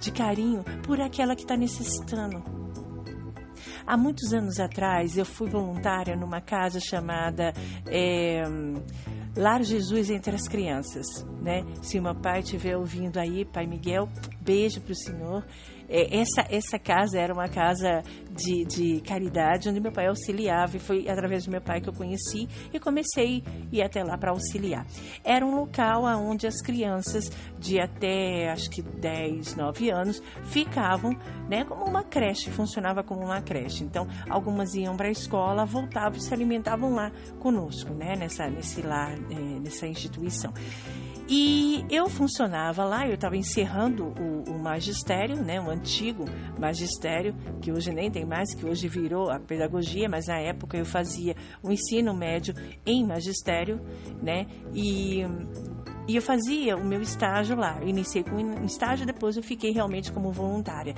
de 0.00 0.10
carinho 0.10 0.64
por 0.82 1.00
aquela 1.00 1.36
que 1.36 1.42
está 1.42 1.56
necessitando. 1.56 2.42
Há 3.86 3.96
muitos 3.96 4.32
anos 4.32 4.58
atrás, 4.58 5.16
eu 5.16 5.26
fui 5.26 5.48
voluntária 5.48 6.16
numa 6.16 6.40
casa 6.40 6.78
chamada 6.80 7.52
é, 7.86 8.42
Lar 9.36 9.62
Jesus 9.62 10.10
entre 10.10 10.34
as 10.34 10.48
Crianças. 10.48 11.06
Né? 11.40 11.64
Se 11.82 12.00
meu 12.00 12.14
pai 12.14 12.40
estiver 12.40 12.76
ouvindo 12.76 13.18
aí, 13.18 13.44
Pai 13.44 13.66
Miguel, 13.66 14.08
beijo 14.40 14.80
para 14.80 14.92
o 14.92 14.96
senhor. 14.96 15.44
É, 15.90 16.18
essa, 16.20 16.46
essa 16.48 16.78
casa 16.78 17.18
era 17.18 17.34
uma 17.34 17.48
casa 17.48 18.02
de, 18.30 18.64
de 18.64 19.00
caridade, 19.00 19.68
onde 19.68 19.80
meu 19.80 19.90
pai 19.90 20.06
auxiliava, 20.06 20.76
e 20.76 20.80
foi 20.80 21.08
através 21.08 21.44
do 21.44 21.50
meu 21.50 21.60
pai 21.60 21.80
que 21.80 21.88
eu 21.88 21.92
conheci 21.92 22.48
e 22.72 22.78
comecei 22.78 23.42
a 23.46 23.74
ir 23.74 23.82
até 23.82 24.04
lá 24.04 24.16
para 24.16 24.30
auxiliar. 24.30 24.86
Era 25.24 25.44
um 25.44 25.56
local 25.56 26.04
onde 26.04 26.46
as 26.46 26.62
crianças 26.62 27.30
de 27.58 27.80
até 27.80 28.50
acho 28.50 28.70
que 28.70 28.80
10, 28.80 29.56
9 29.56 29.90
anos 29.90 30.22
ficavam 30.44 31.16
né, 31.48 31.64
como 31.64 31.84
uma 31.84 32.04
creche, 32.04 32.50
funcionava 32.50 33.02
como 33.02 33.22
uma 33.22 33.42
creche. 33.42 33.82
Então, 33.82 34.06
algumas 34.28 34.74
iam 34.74 34.96
para 34.96 35.08
a 35.08 35.10
escola, 35.10 35.64
voltavam 35.64 36.16
e 36.16 36.22
se 36.22 36.32
alimentavam 36.32 36.94
lá 36.94 37.10
conosco, 37.40 37.92
né, 37.92 38.14
nessa, 38.16 38.48
nesse 38.48 38.80
lar, 38.82 39.12
é, 39.12 39.60
nessa 39.60 39.86
instituição. 39.88 40.52
E 41.32 41.84
eu 41.88 42.08
funcionava 42.08 42.84
lá, 42.84 43.06
eu 43.06 43.14
estava 43.14 43.36
encerrando 43.36 44.12
o, 44.18 44.50
o, 44.50 44.58
magistério, 44.58 45.36
né, 45.36 45.60
o 45.60 45.70
antigo 45.70 46.24
magistério, 46.58 47.36
que 47.62 47.70
hoje 47.70 47.92
nem 47.92 48.10
tem 48.10 48.24
mais, 48.24 48.52
que 48.52 48.66
hoje 48.66 48.88
virou 48.88 49.30
a 49.30 49.38
pedagogia, 49.38 50.08
mas 50.08 50.26
na 50.26 50.40
época 50.40 50.76
eu 50.76 50.84
fazia 50.84 51.36
o 51.62 51.70
ensino 51.70 52.12
médio 52.12 52.52
em 52.84 53.06
magistério, 53.06 53.80
né, 54.20 54.44
e, 54.74 55.20
e 56.08 56.16
eu 56.16 56.20
fazia 56.20 56.76
o 56.76 56.84
meu 56.84 57.00
estágio 57.00 57.56
lá. 57.56 57.78
Eu 57.80 57.86
iniciei 57.86 58.24
com 58.24 58.34
um 58.34 58.64
estágio, 58.64 59.06
depois 59.06 59.36
eu 59.36 59.42
fiquei 59.44 59.70
realmente 59.70 60.10
como 60.10 60.32
voluntária. 60.32 60.96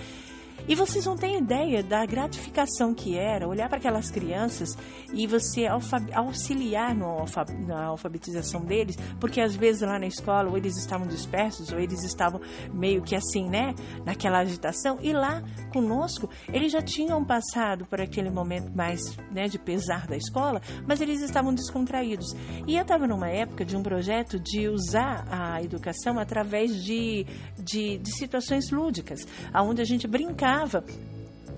E 0.69 0.75
vocês 0.76 1.04
não 1.04 1.16
têm 1.16 1.38
ideia 1.38 1.83
da 1.83 2.07
gratificação 2.07 2.95
que 2.95 3.19
era 3.19 3.49
olhar 3.49 3.69
para 3.69 3.78
aquelas 3.78 4.11
crianças 4.11 4.76
e 5.12 5.26
você 5.26 5.66
auxiliar 6.12 6.95
na 6.95 7.85
alfabetização 7.85 8.64
deles, 8.64 8.97
porque 9.19 9.40
às 9.40 9.57
vezes 9.57 9.83
lá 9.83 9.99
na 9.99 10.07
escola 10.07 10.50
ou 10.50 10.57
eles 10.57 10.76
estavam 10.76 11.07
dispersos 11.07 11.73
ou 11.73 11.81
eles 11.81 12.04
estavam 12.04 12.40
meio 12.73 13.02
que 13.02 13.16
assim, 13.16 13.49
né, 13.49 13.75
naquela 14.04 14.38
agitação, 14.38 14.99
e 15.00 15.12
lá 15.12 15.42
conosco 15.73 16.31
eles 16.52 16.71
já 16.71 16.81
tinham 16.81 17.25
passado 17.25 17.85
por 17.87 18.00
aquele 18.00 18.31
momento 18.31 18.71
mais, 18.75 19.16
né, 19.33 19.49
de 19.49 19.59
pesar 19.59 20.07
da 20.07 20.16
escola, 20.16 20.61
mas 20.87 21.00
eles 21.00 21.21
estavam 21.21 21.52
descontraídos. 21.52 22.35
E 22.66 22.76
eu 22.76 22.83
estava 22.83 23.07
numa 23.07 23.28
época 23.28 23.64
de 23.64 23.76
um 23.76 23.83
projeto 23.83 24.38
de 24.38 24.69
usar 24.69 25.26
a 25.28 25.62
educação 25.62 26.19
através 26.19 26.83
de, 26.83 27.26
de, 27.59 27.99
de 27.99 28.12
situações 28.16 28.71
lúdicas, 28.71 29.26
aonde 29.52 29.83
a 29.83 29.85
gente 29.85 30.07
brincava 30.07 30.51
ensinava 30.52 30.85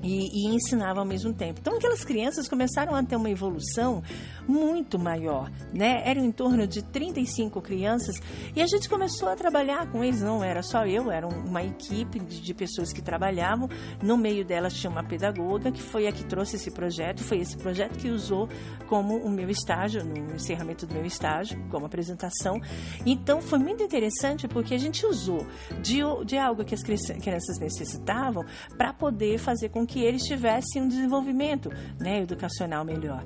e, 0.04 0.28
e, 0.32 0.54
ensinava 0.54 1.00
ao 1.00 1.06
mesmo 1.06 1.32
tempo. 1.32 1.61
Então, 1.61 1.76
aquelas 1.76 2.04
crianças 2.04 2.46
começaram 2.46 2.94
a 2.94 3.02
ter 3.02 3.16
uma 3.16 3.30
evolução 3.30 4.02
muito 4.46 4.99
maior, 4.99 5.50
né? 5.73 6.02
Eram 6.04 6.23
em 6.23 6.30
torno 6.30 6.66
de 6.66 6.82
35 6.82 7.62
crianças 7.62 8.16
e 8.54 8.61
a 8.61 8.66
gente 8.66 8.88
começou 8.88 9.28
a 9.28 9.34
trabalhar 9.34 9.90
com 9.90 10.04
eles. 10.04 10.20
Não 10.20 10.44
era 10.44 10.62
só 10.62 10.84
eu, 10.84 11.11
era 11.11 11.26
uma 11.26 11.62
equipe 11.62 12.20
de, 12.20 12.40
de 12.42 12.54
pessoas 12.54 12.92
que 12.92 13.00
trabalhavam. 13.00 13.68
No 14.02 14.18
meio 14.18 14.44
delas 14.44 14.75
tinha 14.75 14.90
uma 14.90 15.02
pedagoga 15.02 15.73
que 15.73 15.80
foi 15.80 16.06
a 16.06 16.12
que 16.12 16.25
trouxe 16.25 16.56
esse 16.56 16.70
projeto. 16.70 17.23
Foi 17.23 17.38
esse 17.38 17.56
projeto 17.56 17.99
que 17.99 18.11
usou 18.11 18.49
como 18.87 19.16
o 19.16 19.30
meu 19.30 19.49
estágio, 19.49 20.04
no 20.04 20.34
encerramento 20.34 20.87
do 20.87 20.94
meu 20.94 21.06
estágio, 21.06 21.58
como 21.70 21.87
apresentação. 21.87 22.61
Então, 23.06 23.40
foi 23.40 23.58
muito 23.58 23.82
interessante 23.82 24.46
porque 24.46 24.75
a 24.75 24.78
gente 24.78 25.06
usou 25.06 25.46
de, 25.80 26.00
de 26.26 26.37
algo 26.37 26.62
que 26.62 26.75
as 26.75 26.82
crianças 26.82 27.58
necessitavam 27.58 28.44
para 28.76 28.92
poder 28.92 29.38
fazer 29.38 29.70
com 29.70 29.87
que 29.87 29.93
que 29.94 30.02
eles 30.02 30.24
tivessem 30.24 30.82
um 30.82 30.88
desenvolvimento 30.88 31.70
né, 32.00 32.20
educacional 32.20 32.84
melhor. 32.84 33.24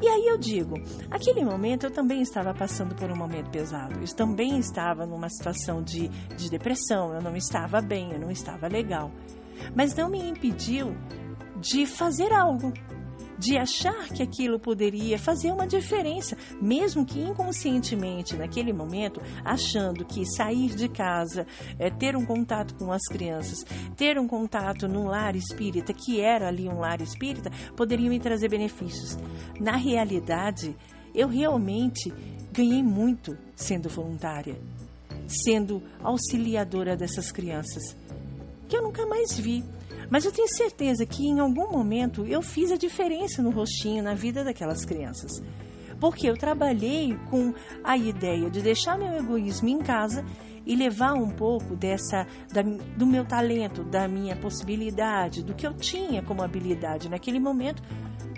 E 0.00 0.06
aí 0.06 0.28
eu 0.28 0.38
digo, 0.38 0.76
aquele 1.10 1.44
momento 1.44 1.86
eu 1.86 1.90
também 1.90 2.22
estava 2.22 2.54
passando 2.54 2.94
por 2.94 3.10
um 3.10 3.16
momento 3.16 3.50
pesado, 3.50 3.98
eu 3.98 4.14
também 4.14 4.56
estava 4.60 5.04
numa 5.04 5.28
situação 5.28 5.82
de, 5.82 6.06
de 6.36 6.48
depressão, 6.48 7.12
eu 7.12 7.20
não 7.20 7.34
estava 7.34 7.80
bem, 7.80 8.12
eu 8.12 8.20
não 8.20 8.30
estava 8.30 8.68
legal. 8.68 9.10
Mas 9.74 9.96
não 9.96 10.08
me 10.08 10.20
impediu 10.20 10.96
de 11.60 11.84
fazer 11.84 12.32
algo, 12.32 12.72
de 13.38 13.56
achar 13.56 14.08
que 14.08 14.22
aquilo 14.22 14.58
poderia 14.58 15.18
fazer 15.18 15.50
uma 15.50 15.66
diferença, 15.66 16.36
mesmo 16.60 17.04
que 17.04 17.20
inconscientemente, 17.20 18.36
naquele 18.36 18.72
momento, 18.72 19.20
achando 19.44 20.04
que 20.04 20.24
sair 20.24 20.74
de 20.74 20.88
casa, 20.88 21.46
é, 21.78 21.90
ter 21.90 22.16
um 22.16 22.24
contato 22.24 22.74
com 22.74 22.92
as 22.92 23.02
crianças, 23.08 23.64
ter 23.96 24.18
um 24.18 24.26
contato 24.26 24.88
num 24.88 25.06
lar 25.06 25.36
espírita, 25.36 25.92
que 25.92 26.20
era 26.20 26.48
ali 26.48 26.68
um 26.68 26.78
lar 26.78 27.00
espírita, 27.00 27.50
poderia 27.76 28.08
me 28.08 28.20
trazer 28.20 28.48
benefícios. 28.48 29.18
Na 29.60 29.76
realidade, 29.76 30.76
eu 31.14 31.28
realmente 31.28 32.12
ganhei 32.52 32.82
muito 32.82 33.36
sendo 33.54 33.88
voluntária, 33.88 34.56
sendo 35.26 35.82
auxiliadora 36.02 36.96
dessas 36.96 37.30
crianças, 37.30 37.96
que 38.68 38.76
eu 38.76 38.82
nunca 38.82 39.06
mais 39.06 39.38
vi 39.38 39.64
mas 40.10 40.24
eu 40.24 40.32
tenho 40.32 40.48
certeza 40.48 41.06
que 41.06 41.26
em 41.26 41.40
algum 41.40 41.70
momento 41.70 42.24
eu 42.26 42.42
fiz 42.42 42.70
a 42.70 42.76
diferença 42.76 43.42
no 43.42 43.50
rostinho, 43.50 44.02
na 44.02 44.14
vida 44.14 44.44
daquelas 44.44 44.84
crianças. 44.84 45.42
Porque 46.00 46.28
eu 46.28 46.36
trabalhei 46.36 47.16
com 47.30 47.54
a 47.82 47.96
ideia 47.96 48.50
de 48.50 48.60
deixar 48.60 48.98
meu 48.98 49.12
egoísmo 49.16 49.68
em 49.68 49.78
casa 49.78 50.24
e 50.66 50.74
levar 50.74 51.14
um 51.14 51.30
pouco 51.30 51.76
dessa 51.76 52.26
da, 52.52 52.62
do 52.62 53.06
meu 53.06 53.24
talento, 53.24 53.84
da 53.84 54.08
minha 54.08 54.34
possibilidade, 54.36 55.42
do 55.42 55.54
que 55.54 55.66
eu 55.66 55.74
tinha 55.74 56.22
como 56.22 56.42
habilidade 56.42 57.08
naquele 57.08 57.38
momento 57.38 57.82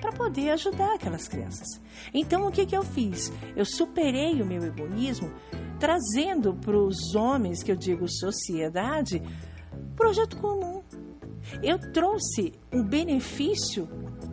para 0.01 0.13
poder 0.13 0.51
ajudar 0.51 0.95
aquelas 0.95 1.29
crianças. 1.29 1.81
Então 2.13 2.47
o 2.47 2.53
que, 2.53 2.67
que 2.67 2.77
eu 2.77 2.83
fiz? 2.83 3.33
Eu 3.55 3.65
superei 3.65 4.41
o 4.43 4.47
meu 4.47 4.63
egoísmo 4.65 5.33
trazendo 5.79 6.55
para 6.55 6.79
os 6.79 7.15
homens, 7.15 7.63
que 7.63 7.71
eu 7.71 7.77
digo 7.77 8.09
sociedade, 8.09 9.23
projeto 9.95 10.37
comum 10.39 10.83
eu 11.63 11.79
trouxe 11.93 12.53
o 12.73 12.83
benefício 12.83 13.89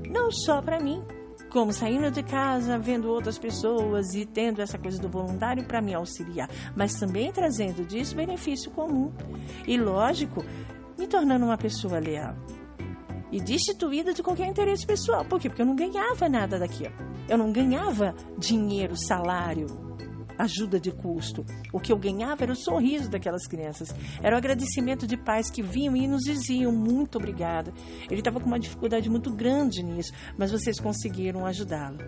não 0.10 0.32
só 0.32 0.62
para 0.62 0.80
mim, 0.80 1.04
como 1.50 1.72
saindo 1.72 2.10
de 2.10 2.24
casa, 2.24 2.80
vendo 2.80 3.10
outras 3.10 3.38
pessoas 3.38 4.16
e 4.16 4.26
tendo 4.26 4.62
essa 4.62 4.78
coisa 4.78 5.00
do 5.00 5.08
voluntário 5.08 5.64
para 5.66 5.82
me 5.82 5.94
auxiliar, 5.94 6.50
mas 6.76 6.96
também 6.96 7.32
trazendo 7.32 7.86
disso 7.86 8.16
benefício 8.16 8.72
comum. 8.72 9.12
E 9.68 9.78
lógico, 9.78 10.44
me 10.98 11.08
tornando 11.08 11.46
uma 11.46 11.58
pessoa 11.58 12.00
leal. 12.00 12.36
e 13.32 13.42
destituída 13.42 14.14
de 14.14 14.22
qualquer 14.22 14.48
interesse 14.48 14.86
pessoal. 14.86 15.26
Por 15.26 15.40
quê? 15.40 15.50
Porque 15.50 15.64
eu 15.64 15.66
não 15.66 15.76
ganhava 15.76 16.30
nada 16.30 16.60
daquilo. 16.60 16.94
Eu 17.28 17.36
não 17.36 17.52
ganhava 17.52 18.14
dinheiro, 18.38 18.96
salário, 18.96 19.66
ajuda 20.38 20.80
de 20.80 20.92
custo. 20.92 21.46
O 21.72 21.80
que 21.80 21.92
eu 21.92 21.98
ganhava 21.98 22.44
era 22.44 22.54
o 22.54 22.56
sorriso 22.56 23.10
daquelas 23.10 23.48
crianças. 23.48 23.94
Era 24.22 24.36
o 24.36 24.38
agradecimento 24.38 25.08
de 25.08 25.18
pais 25.18 25.50
que 25.50 25.62
vinham 25.62 25.96
e 25.96 26.08
nos 26.08 26.24
diziam 26.24 26.72
muito 26.72 27.18
obrigada. 27.18 27.74
Ele 28.10 28.20
estava 28.20 28.40
com 28.40 28.48
uma 28.48 28.60
dificuldade 28.60 29.10
muito 29.10 29.32
grande 29.32 29.84
nisso, 29.84 30.14
mas 30.38 30.52
vocês 30.52 30.80
conseguiram 30.80 31.46
ajudá-lo. 31.46 32.00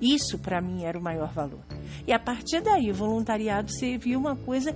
Isso 0.00 0.38
para 0.38 0.60
mim 0.60 0.84
era 0.84 0.98
o 0.98 1.02
maior 1.02 1.32
valor. 1.32 1.64
E 2.06 2.12
a 2.12 2.18
partir 2.18 2.60
daí, 2.60 2.90
o 2.90 2.94
voluntariado 2.94 3.70
serviu 3.70 4.18
uma 4.18 4.36
coisa 4.36 4.74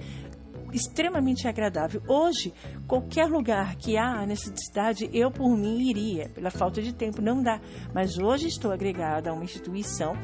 extremamente 0.72 1.48
agradável. 1.48 2.02
Hoje, 2.06 2.52
qualquer 2.86 3.26
lugar 3.26 3.76
que 3.76 3.96
há 3.96 4.24
necessidade, 4.26 5.08
eu 5.12 5.30
por 5.30 5.56
mim 5.56 5.88
iria. 5.88 6.28
Pela 6.28 6.50
falta 6.50 6.82
de 6.82 6.92
tempo 6.92 7.22
não 7.22 7.42
dá. 7.42 7.60
Mas 7.94 8.18
hoje 8.18 8.48
estou 8.48 8.70
agregada 8.70 9.30
a 9.30 9.34
uma 9.34 9.44
instituição 9.44 10.14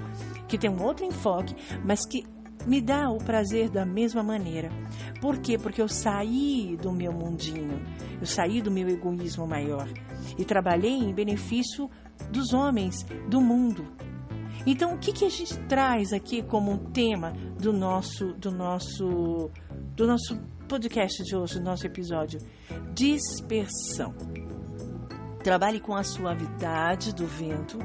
que 0.48 0.58
tem 0.58 0.70
um 0.70 0.82
outro 0.82 1.04
enfoque, 1.04 1.54
mas 1.84 2.06
que 2.06 2.24
me 2.66 2.80
dá 2.80 3.10
o 3.10 3.18
prazer 3.18 3.68
da 3.68 3.84
mesma 3.84 4.22
maneira. 4.22 4.70
Por 5.20 5.38
quê? 5.38 5.58
Porque 5.58 5.80
eu 5.80 5.88
saí 5.88 6.76
do 6.80 6.92
meu 6.92 7.12
mundinho, 7.12 7.80
eu 8.20 8.26
saí 8.26 8.60
do 8.60 8.70
meu 8.70 8.88
egoísmo 8.88 9.46
maior 9.46 9.88
e 10.38 10.44
trabalhei 10.44 10.92
em 10.92 11.12
benefício 11.12 11.90
dos 12.30 12.52
homens, 12.52 13.04
do 13.28 13.40
mundo. 13.40 13.86
Então, 14.66 14.94
o 14.94 14.98
que, 14.98 15.12
que 15.12 15.24
a 15.24 15.30
gente 15.30 15.58
traz 15.68 16.12
aqui 16.12 16.42
como 16.42 16.78
tema 16.90 17.32
do 17.58 17.72
nosso, 17.72 18.32
do 18.34 18.50
nosso, 18.50 19.50
do 19.94 20.06
nosso 20.06 20.38
podcast 20.68 21.22
de 21.22 21.36
hoje, 21.36 21.58
do 21.58 21.64
nosso 21.64 21.86
episódio? 21.86 22.40
Dispersão. 22.94 24.14
Trabalhe 25.44 25.78
com 25.78 25.94
a 25.94 26.02
suavidade 26.02 27.14
do 27.14 27.26
vento, 27.26 27.78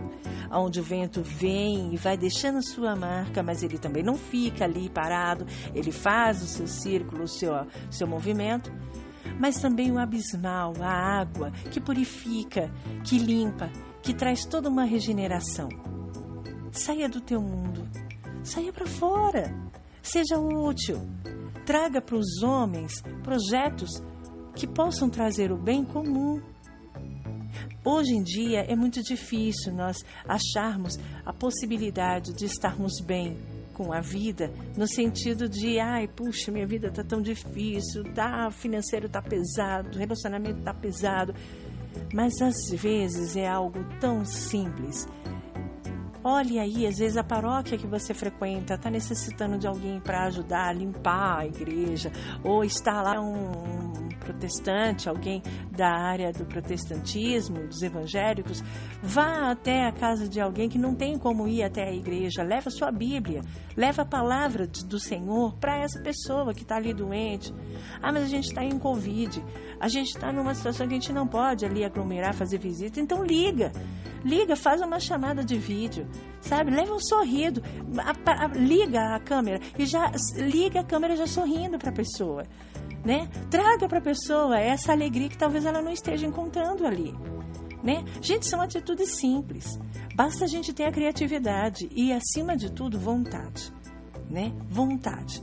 onde 0.49 0.79
o 0.79 0.83
vento 0.83 1.21
vem 1.21 1.93
e 1.93 1.97
vai 1.97 2.15
deixando 2.15 2.63
sua 2.63 2.95
marca, 2.95 3.43
mas 3.43 3.61
ele 3.61 3.77
também 3.77 4.01
não 4.01 4.15
fica 4.15 4.63
ali 4.63 4.89
parado, 4.89 5.45
ele 5.75 5.91
faz 5.91 6.41
o 6.41 6.47
seu 6.47 6.65
círculo, 6.65 7.23
o 7.23 7.27
seu, 7.27 7.51
seu 7.91 8.07
movimento. 8.07 8.71
Mas 9.37 9.59
também 9.59 9.91
o 9.91 9.99
abismal, 9.99 10.71
a 10.79 11.19
água 11.19 11.51
que 11.69 11.81
purifica, 11.81 12.71
que 13.03 13.17
limpa, 13.19 13.69
que 14.01 14.13
traz 14.13 14.45
toda 14.45 14.69
uma 14.69 14.85
regeneração. 14.85 15.67
Saia 16.71 17.09
do 17.09 17.19
teu 17.19 17.41
mundo, 17.41 17.85
saia 18.41 18.71
para 18.71 18.87
fora, 18.87 19.53
seja 20.01 20.39
útil, 20.39 21.01
traga 21.65 22.01
para 22.01 22.15
os 22.15 22.41
homens 22.41 23.01
projetos 23.21 24.01
que 24.55 24.65
possam 24.65 25.09
trazer 25.09 25.51
o 25.51 25.57
bem 25.57 25.83
comum. 25.83 26.41
Hoje 27.83 28.13
em 28.13 28.23
dia 28.23 28.65
é 28.67 28.75
muito 28.75 29.01
difícil 29.01 29.73
nós 29.73 30.03
acharmos 30.27 30.99
a 31.25 31.31
possibilidade 31.31 32.33
de 32.33 32.45
estarmos 32.45 32.99
bem 33.01 33.37
com 33.73 33.93
a 33.93 34.01
vida, 34.01 34.51
no 34.75 34.85
sentido 34.85 35.47
de, 35.47 35.79
ai, 35.79 36.05
puxa, 36.07 36.51
minha 36.51 36.67
vida 36.67 36.91
tá 36.91 37.01
tão 37.03 37.21
difícil, 37.21 38.03
tá, 38.13 38.51
financeiro 38.51 39.07
tá 39.07 39.21
pesado, 39.21 39.97
relacionamento 39.97 40.61
tá 40.61 40.73
pesado. 40.73 41.33
Mas 42.13 42.41
às 42.41 42.69
vezes 42.71 43.37
é 43.37 43.47
algo 43.47 43.79
tão 43.99 44.25
simples 44.25 45.07
Olhe 46.21 46.59
aí, 46.59 46.85
às 46.85 46.97
vezes 46.97 47.15
a 47.15 47.23
paróquia 47.23 47.77
que 47.77 47.87
você 47.87 48.13
frequenta 48.13 48.73
está 48.73 48.89
necessitando 48.89 49.57
de 49.57 49.65
alguém 49.65 50.01
para 50.01 50.25
ajudar 50.25 50.67
a 50.67 50.73
limpar 50.73 51.39
a 51.39 51.45
igreja, 51.47 52.11
ou 52.43 52.61
está 52.61 53.01
lá 53.01 53.21
um 53.21 54.08
protestante, 54.29 55.09
alguém 55.09 55.41
da 55.71 55.89
área 55.89 56.31
do 56.31 56.45
protestantismo, 56.45 57.67
dos 57.67 57.81
evangélicos, 57.81 58.63
vá 59.01 59.51
até 59.51 59.87
a 59.87 59.91
casa 59.91 60.29
de 60.29 60.39
alguém 60.39 60.69
que 60.69 60.77
não 60.77 60.93
tem 60.93 61.17
como 61.17 61.47
ir 61.47 61.63
até 61.63 61.89
a 61.89 61.93
igreja, 61.93 62.43
leva 62.43 62.69
sua 62.69 62.91
Bíblia, 62.91 63.41
leva 63.75 64.03
a 64.03 64.05
palavra 64.05 64.67
do 64.67 64.99
Senhor 64.99 65.55
para 65.55 65.77
essa 65.77 65.99
pessoa 66.01 66.53
que 66.53 66.61
está 66.61 66.75
ali 66.75 66.93
doente. 66.93 67.53
Ah, 68.01 68.11
mas 68.11 68.23
a 68.23 68.27
gente 68.27 68.45
está 68.45 68.63
em 68.63 68.77
Covid, 68.77 69.43
a 69.79 69.87
gente 69.87 70.09
está 70.09 70.31
numa 70.31 70.53
situação 70.53 70.87
que 70.87 70.93
a 70.93 70.99
gente 70.99 71.13
não 71.13 71.27
pode 71.27 71.65
ali 71.65 71.83
aglomerar, 71.83 72.33
fazer 72.33 72.59
visita, 72.59 72.99
então 72.99 73.23
liga. 73.23 73.71
Liga, 74.23 74.55
faz 74.55 74.81
uma 74.81 74.99
chamada 74.99 75.45
de 75.45 75.57
vídeo, 75.57 76.05
sabe? 76.41 76.71
Leva 76.71 76.93
um 76.93 76.99
sorrido, 76.99 77.63
a, 77.97 78.43
a, 78.43 78.47
liga 78.47 79.15
a 79.15 79.19
câmera 79.19 79.61
e 79.77 79.85
já 79.85 80.11
liga 80.35 80.81
a 80.81 80.83
câmera 80.83 81.15
já 81.15 81.25
sorrindo 81.25 81.79
para 81.79 81.89
a 81.89 81.93
pessoa, 81.93 82.43
né? 83.03 83.27
Traga 83.49 83.87
para 83.87 83.99
a 83.99 84.01
pessoa 84.01 84.59
essa 84.59 84.91
alegria 84.91 85.29
que 85.29 85.37
talvez 85.37 85.65
ela 85.65 85.81
não 85.81 85.91
esteja 85.91 86.25
encontrando 86.25 86.85
ali, 86.85 87.13
né? 87.83 88.03
Gente, 88.21 88.45
são 88.45 88.61
atitudes 88.61 89.17
simples. 89.17 89.79
Basta 90.15 90.45
a 90.45 90.47
gente 90.47 90.73
ter 90.73 90.83
a 90.83 90.91
criatividade 90.91 91.89
e, 91.91 92.11
acima 92.11 92.57
de 92.57 92.71
tudo, 92.71 92.99
vontade, 92.99 93.71
né? 94.29 94.51
Vontade. 94.69 95.41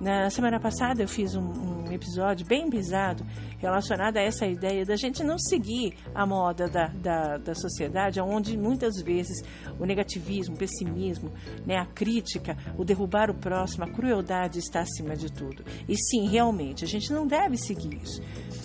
Na 0.00 0.30
semana 0.30 0.58
passada 0.58 1.02
eu 1.02 1.08
fiz 1.08 1.34
um, 1.34 1.42
um, 1.42 1.92
episódio 1.92 2.46
bem 2.46 2.70
pesado 2.70 3.22
relacionado 3.60 4.16
a 4.16 4.22
essa 4.22 4.46
ideia 4.46 4.84
da 4.84 4.96
gente 4.96 5.22
não 5.22 5.38
seguir 5.38 5.94
a 6.14 6.26
moda 6.26 6.68
da, 6.68 6.88
da, 6.88 7.36
da 7.36 7.54
sociedade, 7.54 8.20
onde 8.20 8.56
muitas 8.56 9.00
vezes 9.02 9.42
o 9.78 9.84
negativismo, 9.84 10.54
o 10.54 10.58
pessimismo, 10.58 11.32
né, 11.66 11.76
a 11.76 11.86
crítica, 11.86 12.56
o 12.76 12.84
derrubar 12.84 13.30
o 13.30 13.34
próximo, 13.34 13.84
a 13.84 13.90
crueldade 13.90 14.58
está 14.58 14.80
acima 14.80 15.14
de 15.14 15.30
tudo. 15.32 15.64
E 15.88 15.96
sim, 15.96 16.26
realmente, 16.28 16.84
a 16.84 16.88
gente 16.88 17.12
não 17.12 17.26
deve 17.26 17.56
seguir 17.56 18.02
isso. 18.02 18.20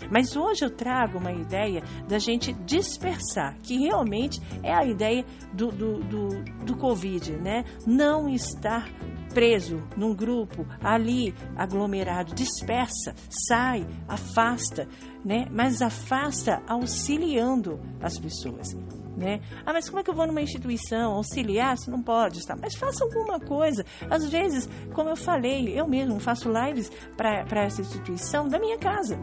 Mas 0.09 0.35
hoje 0.35 0.63
eu 0.63 0.69
trago 0.69 1.17
uma 1.17 1.31
ideia 1.31 1.83
da 2.07 2.19
gente 2.19 2.53
dispersar, 2.65 3.57
que 3.61 3.77
realmente 3.77 4.39
é 4.63 4.73
a 4.73 4.85
ideia 4.85 5.25
do, 5.53 5.71
do, 5.71 5.99
do, 5.99 6.43
do 6.65 6.77
Covid, 6.77 7.33
né? 7.37 7.63
Não 7.85 8.29
estar 8.29 8.87
preso 9.33 9.83
num 9.97 10.15
grupo 10.15 10.65
ali 10.81 11.35
aglomerado, 11.57 12.33
dispersa, 12.33 13.13
sai, 13.29 13.85
afasta, 14.07 14.84
né? 15.23 15.47
Mas 15.51 15.81
afasta 15.81 16.61
auxiliando 16.67 17.79
as 18.01 18.17
pessoas. 18.17 18.75
Né? 19.15 19.39
Ah, 19.65 19.71
mas 19.71 19.87
como 19.87 19.99
é 19.99 20.03
que 20.03 20.09
eu 20.09 20.13
vou 20.13 20.27
numa 20.27 20.41
instituição 20.41 21.13
auxiliar 21.13 21.77
se 21.77 21.89
não 21.89 22.01
pode 22.01 22.39
estar? 22.39 22.57
Mas 22.57 22.75
faça 22.75 23.03
alguma 23.03 23.39
coisa. 23.39 23.85
Às 24.09 24.29
vezes, 24.29 24.69
como 24.93 25.09
eu 25.09 25.15
falei, 25.15 25.69
eu 25.69 25.87
mesmo 25.87 26.19
faço 26.19 26.51
lives 26.51 26.91
para 27.15 27.63
essa 27.63 27.81
instituição 27.81 28.47
da 28.47 28.59
minha 28.59 28.77
casa. 28.77 29.17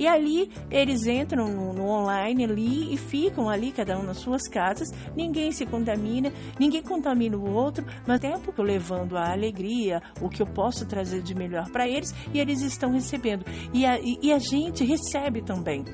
E 0.00 0.06
ali 0.06 0.50
eles 0.70 1.06
entram 1.06 1.46
no, 1.46 1.74
no, 1.74 1.86
online 1.86 2.44
ali 2.44 2.94
e 2.94 2.96
ficam 2.96 3.50
ali, 3.50 3.70
cada 3.70 3.98
um 3.98 4.02
nas 4.02 4.16
suas 4.16 4.48
casas. 4.48 4.88
Ninguém 5.14 5.52
se 5.52 5.66
contamina, 5.66 6.32
ninguém 6.58 6.82
contamina 6.82 7.36
o 7.36 7.52
outro, 7.52 7.84
mas 8.06 8.18
tempo 8.18 8.50
que 8.50 8.58
eu 8.58 8.64
levando 8.64 9.18
a 9.18 9.30
alegria, 9.30 10.00
o 10.22 10.30
que 10.30 10.40
eu 10.40 10.46
posso 10.46 10.86
trazer 10.86 11.20
de 11.20 11.34
melhor 11.34 11.70
para 11.70 11.86
eles, 11.86 12.14
e 12.32 12.40
eles 12.40 12.62
estão 12.62 12.92
recebendo. 12.92 13.44
E 13.74 13.84
a, 13.84 14.00
e, 14.00 14.18
e 14.22 14.32
a 14.32 14.38
gente 14.38 14.84
recebe 14.84 15.42
também. 15.42 15.84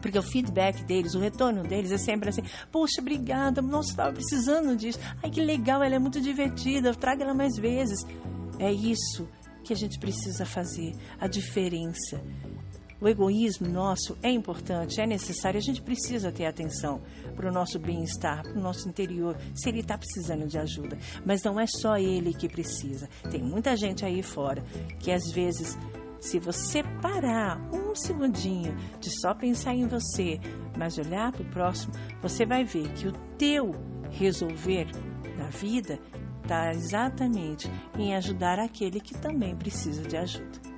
Porque 0.00 0.18
o 0.18 0.22
feedback 0.22 0.84
deles, 0.84 1.14
o 1.14 1.18
retorno 1.18 1.62
deles 1.62 1.92
é 1.92 1.98
sempre 1.98 2.28
assim: 2.28 2.42
Poxa, 2.70 3.00
obrigada, 3.00 3.60
nossa, 3.62 3.90
estava 3.90 4.12
precisando 4.12 4.76
disso. 4.76 4.98
Ai, 5.22 5.30
que 5.30 5.40
legal, 5.40 5.82
ela 5.82 5.94
é 5.94 5.98
muito 5.98 6.20
divertida, 6.20 6.94
traga 6.94 7.24
ela 7.24 7.34
mais 7.34 7.56
vezes. 7.56 8.06
É 8.58 8.72
isso 8.72 9.28
que 9.64 9.72
a 9.72 9.76
gente 9.76 9.98
precisa 9.98 10.46
fazer, 10.46 10.94
a 11.20 11.26
diferença. 11.26 12.22
O 13.00 13.06
egoísmo 13.06 13.68
nosso 13.68 14.18
é 14.22 14.30
importante, 14.30 15.00
é 15.00 15.06
necessário, 15.06 15.56
a 15.56 15.62
gente 15.62 15.80
precisa 15.80 16.32
ter 16.32 16.46
atenção 16.46 17.00
para 17.36 17.48
o 17.48 17.52
nosso 17.52 17.78
bem-estar, 17.78 18.42
para 18.42 18.58
o 18.58 18.60
nosso 18.60 18.88
interior, 18.88 19.36
se 19.54 19.68
ele 19.68 19.80
está 19.80 19.96
precisando 19.96 20.48
de 20.48 20.58
ajuda. 20.58 20.98
Mas 21.24 21.44
não 21.44 21.60
é 21.60 21.66
só 21.66 21.96
ele 21.96 22.34
que 22.34 22.48
precisa. 22.48 23.08
Tem 23.30 23.40
muita 23.40 23.76
gente 23.76 24.04
aí 24.04 24.20
fora 24.20 24.64
que 24.98 25.12
às 25.12 25.30
vezes, 25.30 25.78
se 26.20 26.38
você 26.38 26.82
parar 27.00 27.60
um 27.72 27.94
segundinho 27.94 28.74
de 29.00 29.10
só 29.20 29.34
pensar 29.34 29.74
em 29.74 29.86
você, 29.86 30.40
mas 30.76 30.98
olhar 30.98 31.32
para 31.32 31.42
o 31.42 31.50
próximo, 31.50 31.92
você 32.20 32.44
vai 32.44 32.64
ver 32.64 32.88
que 32.94 33.08
o 33.08 33.12
teu 33.36 33.72
resolver 34.10 34.86
na 35.36 35.48
vida 35.48 35.98
está 36.42 36.70
exatamente 36.70 37.70
em 37.96 38.14
ajudar 38.14 38.58
aquele 38.58 39.00
que 39.00 39.14
também 39.14 39.54
precisa 39.54 40.02
de 40.02 40.16
ajuda. 40.16 40.77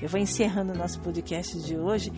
Eu 0.00 0.08
vou 0.08 0.20
encerrando 0.20 0.72
o 0.72 0.76
nosso 0.76 1.00
podcast 1.00 1.60
de 1.60 1.76
hoje. 1.76 2.12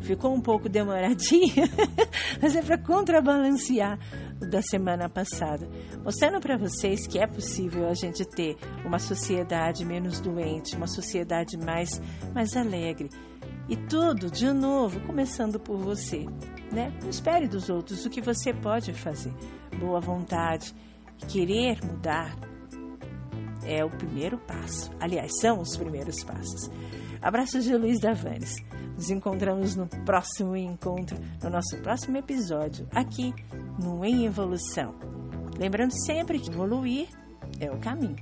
Ficou 0.00 0.34
um 0.34 0.40
pouco 0.40 0.68
demoradinho, 0.68 1.64
mas 2.40 2.54
é 2.54 2.62
para 2.62 2.78
contrabalancear 2.78 3.98
o 4.40 4.46
da 4.46 4.60
semana 4.60 5.08
passada, 5.08 5.66
mostrando 6.04 6.38
para 6.38 6.58
vocês 6.58 7.06
que 7.06 7.18
é 7.18 7.26
possível 7.26 7.88
a 7.88 7.94
gente 7.94 8.24
ter 8.24 8.56
uma 8.84 8.98
sociedade 8.98 9.84
menos 9.84 10.20
doente, 10.20 10.76
uma 10.76 10.86
sociedade 10.86 11.56
mais, 11.56 12.00
mais 12.34 12.56
alegre. 12.56 13.08
E 13.68 13.76
tudo, 13.76 14.30
de 14.30 14.52
novo, 14.52 15.00
começando 15.00 15.58
por 15.58 15.78
você. 15.78 16.26
Né? 16.70 16.92
Não 17.02 17.08
espere 17.08 17.48
dos 17.48 17.68
outros 17.68 18.04
o 18.04 18.10
que 18.10 18.20
você 18.20 18.52
pode 18.52 18.92
fazer. 18.92 19.32
Boa 19.78 20.00
vontade, 20.00 20.74
querer 21.26 21.84
mudar 21.84 22.36
é 23.66 23.84
o 23.84 23.90
primeiro 23.90 24.38
passo. 24.38 24.90
Aliás, 25.00 25.40
são 25.40 25.60
os 25.60 25.76
primeiros 25.76 26.22
passos. 26.22 26.70
Abraços 27.20 27.64
de 27.64 27.76
Luiz 27.76 28.00
Davanes. 28.00 28.56
Nos 28.94 29.10
encontramos 29.10 29.76
no 29.76 29.86
próximo 29.86 30.56
encontro, 30.56 31.18
no 31.42 31.50
nosso 31.50 31.76
próximo 31.82 32.16
episódio, 32.16 32.88
aqui 32.92 33.34
no 33.78 34.04
Em 34.04 34.24
Evolução. 34.24 34.94
Lembrando 35.58 35.92
sempre 36.04 36.38
que 36.38 36.50
evoluir 36.50 37.08
é 37.60 37.70
o 37.70 37.78
caminho. 37.78 38.16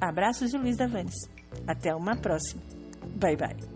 Abraços 0.00 0.50
de 0.50 0.58
Luiz 0.58 0.76
Davanes. 0.76 1.14
Até 1.66 1.94
uma 1.94 2.16
próxima. 2.16 2.62
Bye 3.18 3.36
bye. 3.36 3.75